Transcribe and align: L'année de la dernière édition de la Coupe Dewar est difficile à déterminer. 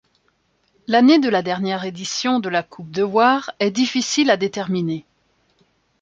L'année 0.87 1.19
de 1.19 1.29
la 1.29 1.43
dernière 1.43 1.85
édition 1.85 2.39
de 2.39 2.49
la 2.49 2.63
Coupe 2.63 2.89
Dewar 2.89 3.51
est 3.59 3.69
difficile 3.69 4.31
à 4.31 4.37
déterminer. 4.37 5.05